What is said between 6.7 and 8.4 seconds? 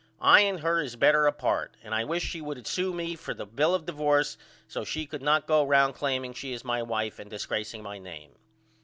wife and disgraceing my name.